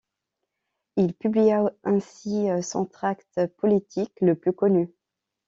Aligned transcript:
Il 0.95 1.13
publia 1.13 1.71
ainsi 1.83 2.47
son 2.63 2.87
tract 2.87 3.45
politique 3.57 4.15
le 4.19 4.33
plus 4.33 4.51
connu,'. 4.51 4.89